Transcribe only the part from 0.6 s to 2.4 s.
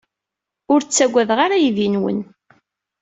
Ur ttaggadeɣ ara aydi-nwen.